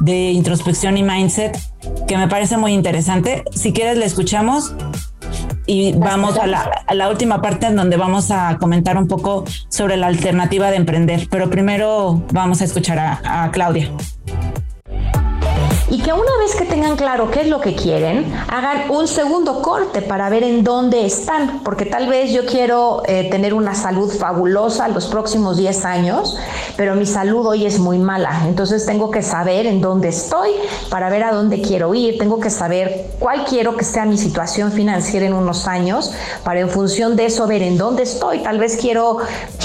[0.00, 1.58] de introspección y mindset
[2.06, 3.44] que me parece muy interesante.
[3.52, 4.74] Si quieres, la escuchamos
[5.66, 10.06] y vamos a la, última parte en donde vamos a comentar un poco sobre la
[10.06, 11.28] alternativa de emprender.
[11.30, 13.90] Pero primero vamos a escuchar a, a Claudia
[15.90, 19.62] y que una vez que tengan claro qué es lo que quieren, hagan un segundo
[19.62, 24.10] corte para ver en dónde están, porque tal vez yo quiero eh, tener una salud
[24.10, 26.36] fabulosa los próximos 10 años,
[26.76, 30.50] pero mi salud hoy es muy mala, entonces tengo que saber en dónde estoy
[30.90, 34.72] para ver a dónde quiero ir, tengo que saber cuál quiero que sea mi situación
[34.72, 36.12] financiera en unos años,
[36.44, 39.18] para en función de eso ver en dónde estoy, tal vez quiero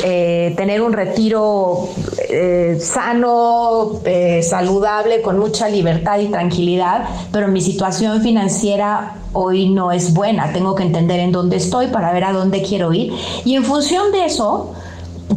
[0.03, 1.89] eh, tener un retiro
[2.33, 3.99] eh, sano,
[4.41, 10.51] saludable, con mucha libertad y tranquilidad, pero mi situación financiera hoy no es buena.
[10.53, 13.13] Tengo que entender en dónde estoy para ver a dónde quiero ir.
[13.45, 14.73] Y en función de eso,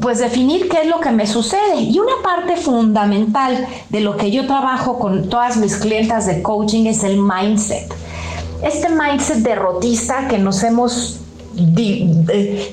[0.00, 1.80] pues definir qué es lo que me sucede.
[1.80, 6.86] Y una parte fundamental de lo que yo trabajo con todas mis clientas de coaching
[6.86, 7.92] es el mindset.
[8.62, 11.20] Este mindset derrotista que nos hemos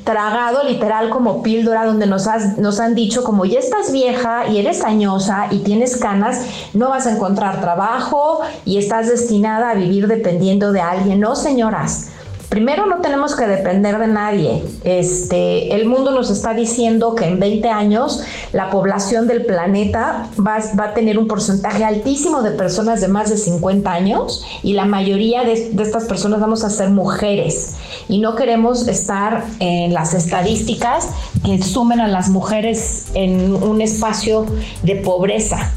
[0.03, 4.83] tragado literal como píldora donde nos, nos han dicho como ya estás vieja y eres
[4.83, 10.71] añosa y tienes canas, no vas a encontrar trabajo y estás destinada a vivir dependiendo
[10.71, 11.19] de alguien.
[11.19, 12.09] No, señoras.
[12.49, 14.63] Primero no tenemos que depender de nadie.
[14.83, 20.57] Este, el mundo nos está diciendo que en 20 años la población del planeta va,
[20.57, 25.43] a tener un porcentaje altísimo de personas de más de 50 años y la mayoría
[25.43, 27.75] de estas personas vamos a ser mujeres
[28.07, 31.09] y no queremos estar en las estadísticas
[31.45, 34.45] que sumen a las mujeres en un espacio
[34.83, 35.71] de pobreza.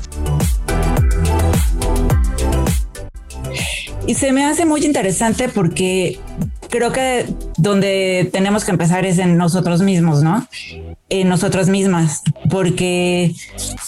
[4.06, 6.20] Y se me hace muy interesante porque
[6.70, 10.46] creo que donde tenemos que empezar es en nosotros mismos, ¿no?
[11.08, 13.32] En nosotras mismas, porque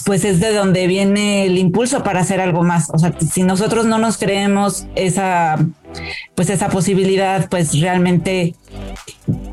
[0.05, 2.89] pues es de donde viene el impulso para hacer algo más.
[2.91, 5.57] O sea, si nosotros no nos creemos esa,
[6.35, 8.55] pues esa posibilidad, pues realmente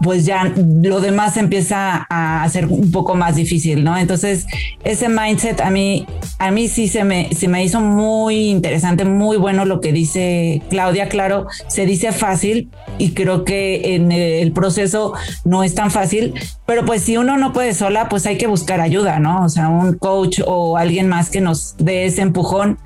[0.02, 3.96] pues ya lo demás empieza a ser un poco más difícil, ¿no?
[3.96, 4.46] Entonces,
[4.84, 6.06] ese mindset a mí,
[6.38, 10.62] a mí sí se me, se me hizo muy interesante, muy bueno lo que dice
[10.70, 11.08] Claudia.
[11.08, 15.12] Claro, se dice fácil y creo que en el proceso
[15.44, 16.34] no es tan fácil,
[16.64, 19.44] pero pues si uno no puede sola, pues hay que buscar ayuda, ¿no?
[19.44, 22.78] O sea, un coach o alguien más que nos dé ese empujón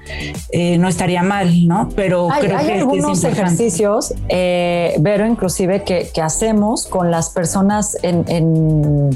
[0.52, 1.88] eh, no estaría mal, ¿no?
[1.94, 7.96] Pero hay, creo hay algunos ejercicios, eh, Vero, inclusive que, que hacemos con las personas
[8.02, 9.10] en,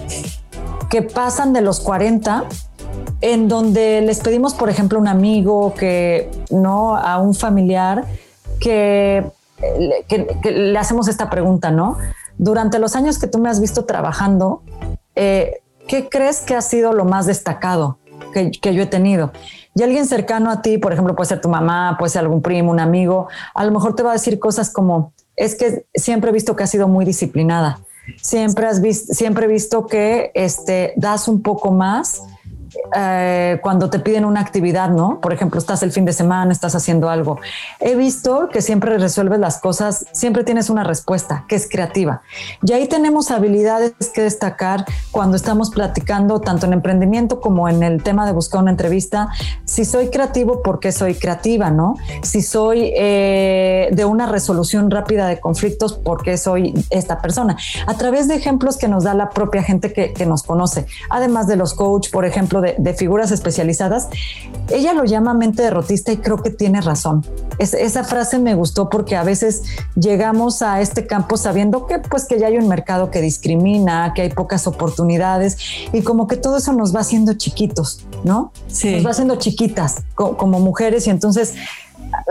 [0.91, 2.45] que pasan de los 40
[3.21, 8.05] en donde les pedimos, por ejemplo, un amigo que no a un familiar
[8.61, 9.25] que,
[10.45, 11.97] le hacemos esta pregunta, ¿no?
[12.37, 14.63] Durante los años que tú me has visto trabajando,
[15.15, 17.99] eh, ¿qué crees que ha sido lo más destacado
[18.33, 19.33] que, que, yo he tenido?
[19.75, 22.71] Y alguien cercano a ti, por ejemplo, puede ser tu mamá, puede ser algún primo,
[22.71, 26.33] un amigo, a lo mejor te va a decir cosas como, es que siempre he
[26.33, 27.81] visto que has sido muy disciplinada.
[28.21, 32.23] Siempre has visto, siempre he visto que este, das un poco más
[32.97, 35.21] eh, cuando te piden una actividad, ¿no?
[35.21, 37.39] Por ejemplo, estás el fin de semana, estás haciendo algo.
[37.81, 42.23] He visto que siempre resuelves las cosas, siempre tienes una respuesta que es creativa.
[42.63, 48.03] Y ahí tenemos habilidades que destacar cuando estamos platicando tanto en emprendimiento como en el
[48.03, 49.29] tema de buscar una entrevista.
[49.65, 51.95] Si soy creativo, ¿por qué soy creativa, no?
[52.23, 57.57] Si soy eh, de una resolución rápida de conflictos, ¿por qué soy esta persona?
[57.87, 61.47] A través de ejemplos que nos da la propia gente que, que nos conoce, además
[61.47, 64.09] de los coach, por ejemplo, de, figuras especializadas,
[64.71, 67.25] ella lo llama mente derrotista y creo que tiene razón.
[67.59, 69.63] esa frase me gustó porque a veces
[69.95, 74.23] llegamos a este campo sabiendo que pues que ya hay un mercado que discrimina, que
[74.23, 75.59] hay pocas oportunidades
[75.93, 78.53] y como que todo eso nos va haciendo chiquitos, ¿no?
[78.67, 78.95] Sí.
[78.97, 81.55] Nos va haciendo chiquitas como mujeres y entonces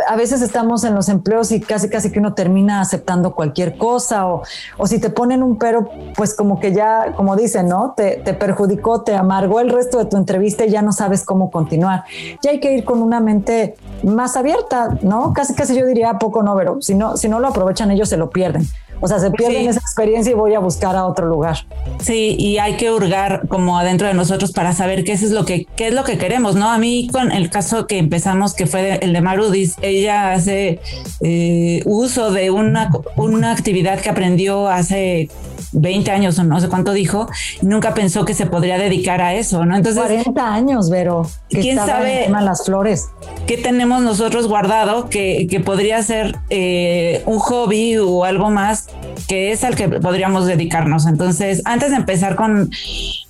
[0.08, 4.28] a veces estamos en los empleos y casi casi que uno termina aceptando cualquier cosa
[4.28, 4.44] o,
[4.78, 7.94] o si te ponen un pero, pues como que ya, como dicen, ¿no?
[7.96, 11.52] Te, te, perjudicó, te amargó el resto de tu entrevista y ya no sabes cómo
[11.52, 12.04] continuar.
[12.42, 15.34] Ya hay que ir con una mente más abierta, ¿no?
[15.34, 18.18] Casi casi yo diría poco no, pero si no, si no lo aprovechan ellos se
[18.18, 18.64] lo pierden.
[19.04, 21.58] O sea, se pierden esa experiencia y voy a buscar a otro lugar.
[22.00, 25.68] Sí, y hay que hurgar como adentro de nosotros para saber qué es lo que,
[25.76, 26.70] qué es lo que queremos, ¿no?
[26.70, 30.80] A mí con el caso que empezamos, que fue el de Marudis, ella hace
[31.20, 35.30] eh, uso de una, una actividad que aprendió hace
[35.74, 37.28] 20 años o no sé cuánto dijo,
[37.62, 39.76] y nunca pensó que se podría dedicar a eso, ¿no?
[39.76, 41.28] Entonces 40 años, Vero.
[41.50, 43.10] ¿Quién sabe las flores?
[43.48, 48.88] ¿Qué tenemos nosotros guardado que, que podría ser eh, un hobby o algo más
[49.28, 51.06] que es al que podríamos dedicarnos?
[51.06, 52.70] Entonces, antes de empezar con,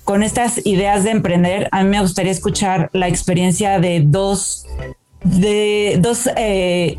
[0.04, 4.66] con estas ideas de emprender, a mí me gustaría escuchar la experiencia de dos
[5.24, 6.96] de dos eh,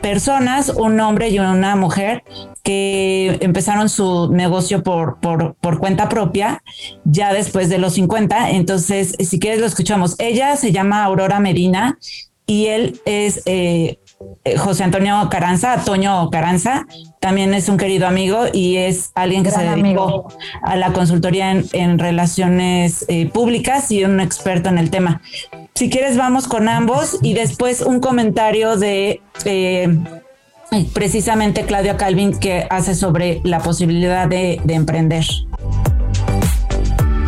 [0.00, 2.24] personas, un hombre y una mujer,
[2.62, 6.62] que empezaron su negocio por, por, por, cuenta propia
[7.04, 8.50] ya después de los 50.
[8.50, 10.16] Entonces, si quieres, lo escuchamos.
[10.18, 11.98] Ella se llama Aurora Medina
[12.46, 14.00] y él es eh,
[14.44, 16.86] eh, José Antonio Caranza, Toño Caranza.
[17.20, 20.26] También es un querido amigo y es alguien que se dedicó
[20.62, 25.20] a la consultoría en, relaciones públicas y un experto en el tema.
[25.76, 29.86] Si quieres, vamos con ambos y después un comentario de eh,
[30.94, 35.26] precisamente Claudia Calvin que hace sobre la posibilidad de, emprender.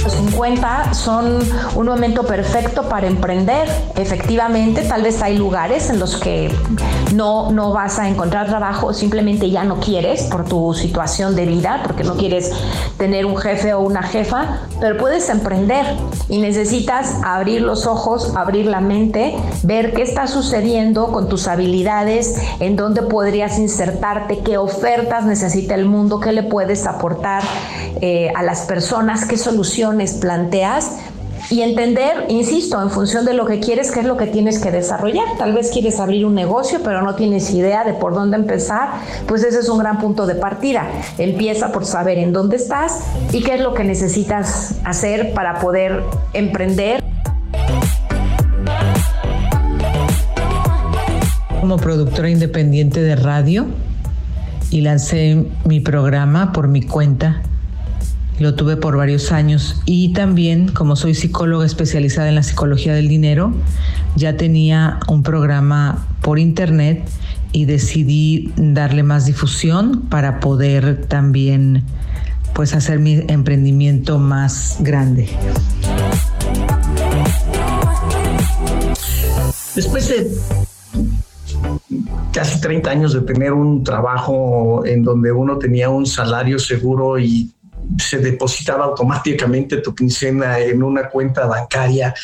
[0.08, 1.38] Los 50 son
[1.74, 3.68] un momento perfecto para emprender.
[3.94, 6.50] Efectivamente, tal vez hay lugares en los que
[7.14, 11.82] no, no vas a encontrar trabajo, simplemente ya no quieres por tu situación de vida,
[11.84, 12.52] porque no quieres
[12.96, 15.84] tener un jefe o una jefa, pero puedes emprender
[16.30, 22.40] y necesitas abrir los ojos, abrir la mente, ver qué está sucediendo con tus habilidades,
[22.60, 27.42] en dónde podrías insertarte, qué ofertas necesita el mundo, qué le puedes aportar
[28.00, 30.92] eh, a las personas, qué soluciones planteas
[31.50, 34.70] y entender, insisto, en función de lo que quieres, qué es lo que tienes que
[34.70, 35.24] desarrollar.
[35.38, 38.90] Tal vez quieres abrir un negocio, pero no tienes idea de por dónde empezar,
[39.26, 40.86] pues ese es un gran punto de partida.
[41.16, 43.00] Empieza por saber en dónde estás
[43.32, 46.02] y qué es lo que necesitas hacer para poder
[46.34, 47.02] emprender.
[51.60, 53.66] Como productora independiente de radio
[54.70, 57.42] y lancé mi programa por mi cuenta
[58.38, 63.08] lo tuve por varios años y también como soy psicóloga especializada en la psicología del
[63.08, 63.52] dinero,
[64.16, 67.08] ya tenía un programa por internet
[67.52, 71.84] y decidí darle más difusión para poder también
[72.54, 75.28] pues hacer mi emprendimiento más grande.
[79.74, 80.28] Después de
[82.32, 87.52] casi 30 años de tener un trabajo en donde uno tenía un salario seguro y
[87.98, 92.14] se depositaba automáticamente tu quincena en una cuenta bancaria,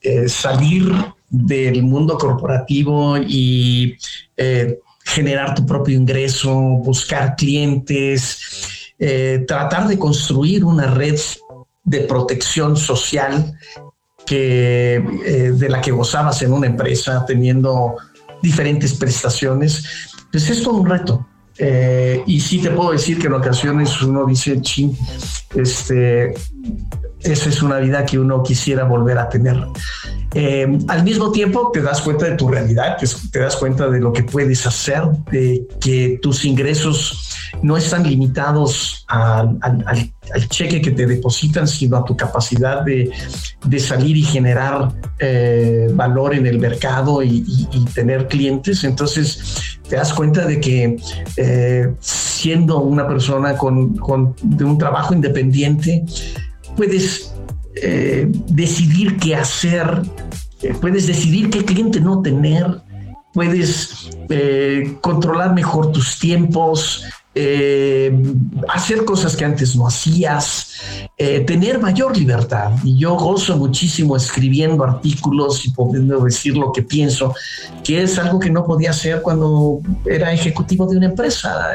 [0.00, 0.92] eh, salir
[1.28, 3.96] del mundo corporativo y
[4.36, 8.40] eh, generar tu propio ingreso, buscar clientes,
[8.98, 11.18] eh, tratar de construir una red
[11.84, 13.54] de protección social
[14.26, 17.96] que, de la que gozabas en una empresa teniendo
[18.42, 19.84] diferentes prestaciones,
[20.30, 21.26] pues es todo un reto.
[21.58, 24.96] Eh, y sí te puedo decir que en ocasiones uno dice, ching,
[25.54, 26.34] este,
[27.22, 29.56] esa es una vida que uno quisiera volver a tener.
[30.34, 32.96] Eh, al mismo tiempo te das cuenta de tu realidad,
[33.32, 37.27] te, das cuenta de lo que puedes hacer, de que tus ingresos
[37.62, 39.58] no están limitados al,
[40.48, 43.10] cheque que te depositan, sino a tu capacidad de,
[43.78, 47.44] salir y generar eh, valor en el mercado y,
[47.94, 48.84] tener clientes.
[48.84, 50.96] Entonces te das cuenta de que
[51.36, 53.94] eh, siendo una persona con,
[54.42, 56.04] de un trabajo independiente,
[56.76, 57.32] puedes
[57.76, 60.02] eh, decidir qué hacer,
[60.80, 62.82] puedes decidir qué cliente no tener,
[63.32, 64.10] puedes
[65.00, 67.04] controlar mejor tus tiempos,
[68.68, 70.80] hacer cosas que antes no hacías,
[71.16, 72.72] tener mayor libertad.
[72.84, 77.34] Y yo gozo muchísimo escribiendo artículos y pudiendo decir lo que pienso,
[77.84, 81.72] que es algo que no podía hacer cuando era ejecutivo de una empresa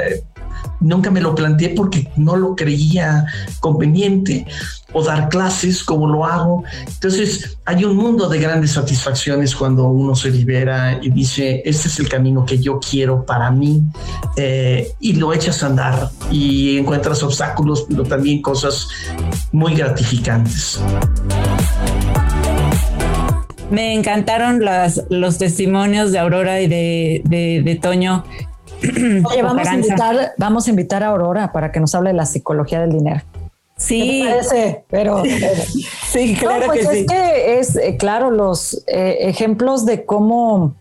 [0.83, 3.25] nunca me lo planteé porque no lo creía
[3.59, 4.45] conveniente
[4.93, 6.63] o dar clases como lo hago.
[6.87, 11.99] Entonces hay un mundo de grandes satisfacciones cuando uno se libera y dice, este es
[11.99, 13.83] el camino que yo quiero para mí
[14.37, 18.87] eh, y lo echas a andar y encuentras obstáculos, pero también cosas
[19.51, 20.79] muy gratificantes.
[23.71, 24.61] Me encantaron
[25.09, 28.23] los testimonios de Aurora y de, de Toño
[29.25, 32.25] Oye, vamos a, invitar, vamos a invitar a Aurora para que nos hable de la
[32.25, 33.21] psicología del dinero.
[33.77, 34.23] Sí.
[34.27, 34.85] parece?
[34.89, 35.23] Pero,
[36.07, 40.75] sí, claro pues que es que es, eh, claro, los eh, ejemplos de cómo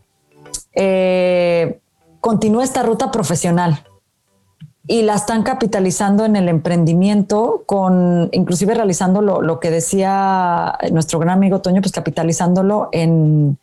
[0.74, 1.78] eh,
[2.20, 3.84] continúa esta ruta profesional
[4.86, 11.18] y la están capitalizando en el emprendimiento, con inclusive realizando lo, lo que decía nuestro
[11.18, 13.58] gran amigo Toño, pues capitalizándolo en,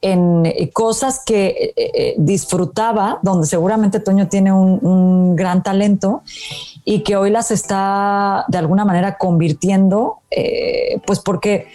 [0.00, 6.22] en eh, cosas que eh, eh, disfrutaba, donde seguramente Toño tiene un, un, gran talento
[6.84, 10.20] y que hoy las está de alguna manera convirtiendo,
[11.06, 11.68] pues porque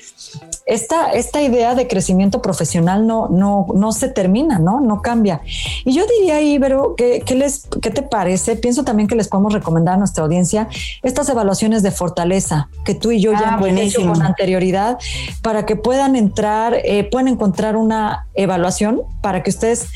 [0.65, 4.79] esta, esta idea de crecimiento profesional no, no, no se termina, ¿no?
[4.79, 5.41] No cambia.
[5.83, 8.55] Y yo diría, Ibero, ¿qué, qué, les, ¿qué te parece?
[8.55, 10.69] Pienso también que les podemos recomendar a nuestra audiencia
[11.01, 14.97] estas evaluaciones de fortaleza que tú y yo ya ah, hemos hecho con anterioridad
[15.41, 19.87] para que puedan entrar, eh, puedan encontrar una evaluación para que ustedes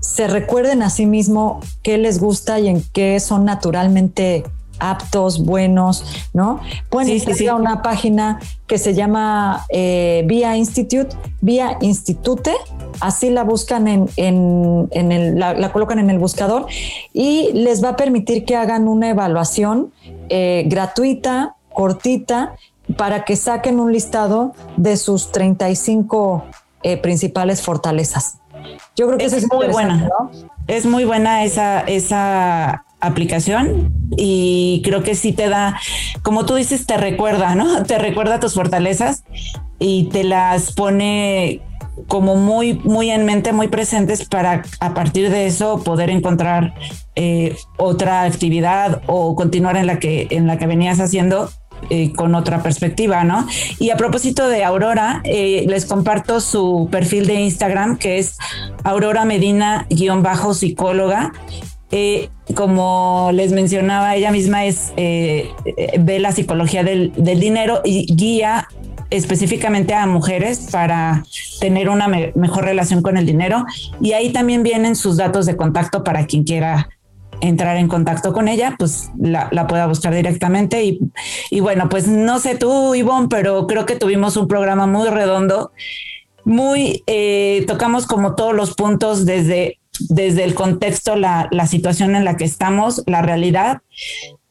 [0.00, 4.44] se recuerden a sí mismo qué les gusta y en qué son naturalmente
[4.80, 6.60] aptos, buenos, ¿no?
[6.90, 12.52] Pueden ir a una página que se llama eh, Via Institute, Via Institute,
[13.00, 16.66] así la buscan en, en, el, la, colocan en el buscador
[17.12, 19.92] y les va a permitir que hagan una evaluación
[20.28, 22.54] eh, gratuita, cortita,
[22.96, 26.44] para que saquen un listado de sus 35
[26.82, 28.38] eh, principales fortalezas.
[28.96, 30.08] Yo creo que es, es muy buena.
[30.66, 35.78] Es muy buena esa, esa aplicación y creo que sí te da,
[36.22, 37.82] como tú dices, te recuerda, ¿no?
[37.84, 39.24] Te recuerda tus fortalezas
[39.78, 41.60] y te las pone
[42.06, 46.74] como muy, muy en mente, muy presentes para a partir de eso poder encontrar
[47.16, 51.50] eh, otra actividad o continuar en la que, en la que venías haciendo
[51.90, 53.46] eh, con otra perspectiva, ¿no?
[53.78, 58.36] Y a propósito de Aurora, eh, les comparto su perfil de Instagram, que es
[58.84, 61.32] Aurora Medina-psicóloga.
[61.90, 68.68] Eh, como les mencionaba, ella misma es ve la psicología del, dinero y guía
[69.10, 71.24] específicamente a mujeres para
[71.60, 73.64] tener una mejor relación con el dinero.
[74.00, 76.88] Y ahí también vienen sus datos de contacto para quien quiera
[77.40, 80.84] entrar en contacto con ella, pues la, pueda buscar directamente.
[80.84, 81.00] Y,
[81.50, 85.72] y, bueno, pues no sé tú, Ivonne, pero creo que tuvimos un programa muy redondo,
[86.44, 89.77] muy, eh, tocamos como todos los puntos desde,
[90.08, 93.82] desde el contexto, la, la situación en la que estamos, la realidad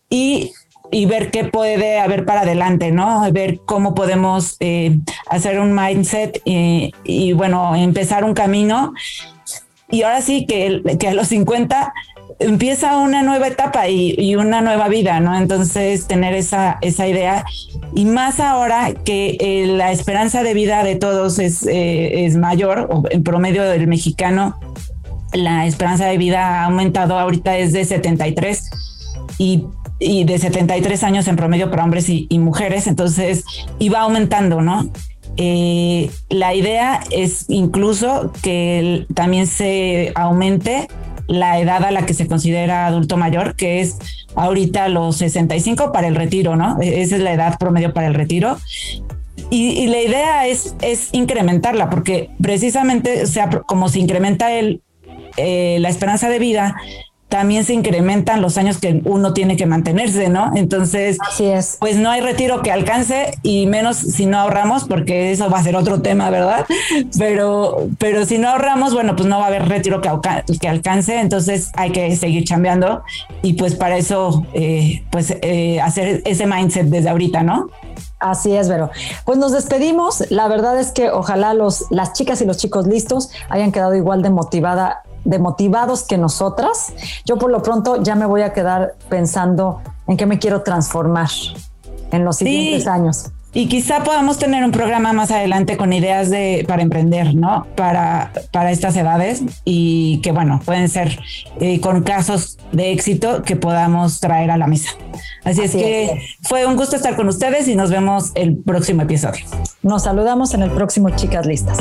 [0.10, 0.52] y
[0.92, 3.30] y ver qué puede haber para adelante, ¿no?
[3.32, 4.98] Ver cómo podemos eh,
[5.30, 8.94] hacer un mindset y, y, bueno, empezar un camino.
[9.90, 11.94] Y ahora sí que, que a los 50
[12.40, 15.38] empieza una nueva etapa y, una nueva vida, ¿no?
[15.38, 17.46] Entonces, tener esa, esa idea.
[17.96, 22.88] Y más ahora que eh, la esperanza de vida de todos es, eh, es mayor,
[22.92, 24.60] o en promedio del mexicano,
[25.34, 28.70] la esperanza de vida ha aumentado ahorita es de 73
[29.38, 29.66] y,
[30.00, 33.44] y de 73 años en promedio para hombres y, mujeres, entonces
[33.80, 34.90] iba aumentando, ¿no?
[35.38, 40.88] Eh, la idea es incluso que también se aumente
[41.28, 43.98] la edad a la que se considera adulto mayor, que es
[44.36, 46.82] ahorita los 65 para el retiro, ¿no?
[46.82, 48.58] E-, esa es la edad promedio para el retiro.
[49.50, 54.82] Y, la idea es, es incrementarla, porque precisamente, sea, como se incrementa el,
[55.38, 56.76] eh, la esperanza de vida,
[57.30, 60.52] también se incrementan los años que uno tiene que mantenerse, ¿no?
[60.56, 61.76] Entonces, Así es.
[61.80, 65.64] pues no hay retiro que alcance y menos si no ahorramos, porque eso va a
[65.64, 66.66] ser otro tema, ¿verdad?
[67.18, 70.10] Pero, pero si no ahorramos, bueno, pues no va a haber retiro que,
[70.60, 73.04] que alcance, entonces hay que seguir chambeando
[73.42, 77.70] y pues para eso, eh, pues eh, hacer ese mindset desde ahorita, ¿no?
[78.20, 78.90] Así es, Vero.
[79.26, 80.24] Pues nos despedimos.
[80.32, 84.24] La verdad es que ojalá los, las chicas y los chicos listos hayan quedado igual
[84.24, 86.94] de motivada de motivados que nosotras.
[87.26, 91.30] Yo por lo pronto ya me voy a quedar pensando en qué me quiero transformar
[92.12, 93.32] en los siguientes años.
[93.54, 97.66] Y quizá podamos tener un programa más adelante con ideas de para emprender, ¿no?
[97.76, 101.20] Para, para estas edades y que, bueno, pueden ser
[101.60, 104.92] eh, con casos de éxito que podamos traer a la mesa.
[105.44, 109.44] Así, es que fue un gusto estar con ustedes y nos vemos el próximo episodio.
[109.82, 111.80] Nos saludamos en el próximo Chicas Listas.